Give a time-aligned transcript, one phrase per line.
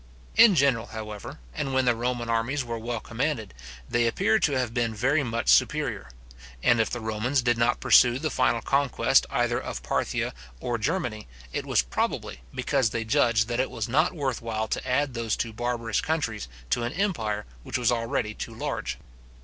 [0.35, 3.53] In general, however, and when the Roman armies were well commanded,
[3.87, 6.09] they appear to have been very much superior;
[6.63, 11.27] and if the Romans did not pursue the final conquest either of Parthia or Germany,
[11.53, 15.35] it was probably because they judged that it was not worth while to add those
[15.35, 18.97] two barbarous countries to an empire which was already too large.